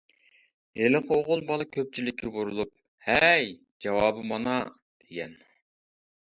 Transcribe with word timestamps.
ھېلىقى 0.79 1.11
ئوغۇل 1.17 1.43
بالا 1.51 1.67
كۆپچىلىككە 1.75 2.31
بۇرۇلۇپ 2.37 2.71
«ھەي، 3.09 3.53
جاۋابى 3.87 4.25
مانا!» 4.33 4.57
دېگەن. 5.05 5.39